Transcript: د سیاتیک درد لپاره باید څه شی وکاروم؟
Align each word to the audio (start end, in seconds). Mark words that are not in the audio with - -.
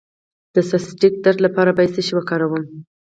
د 0.55 0.57
سیاتیک 0.69 1.13
درد 1.25 1.39
لپاره 1.45 1.71
باید 1.77 1.93
څه 1.95 2.01
شی 2.05 2.13
وکاروم؟ 2.15 2.63